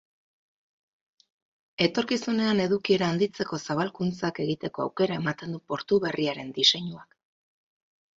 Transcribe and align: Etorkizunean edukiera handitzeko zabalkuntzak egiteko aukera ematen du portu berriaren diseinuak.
Etorkizunean 1.85 2.61
edukiera 2.63 3.09
handitzeko 3.15 3.59
zabalkuntzak 3.65 4.41
egiteko 4.45 4.85
aukera 4.87 5.19
ematen 5.21 5.53
du 5.57 5.61
portu 5.73 6.01
berriaren 6.07 6.51
diseinuak. 6.57 7.15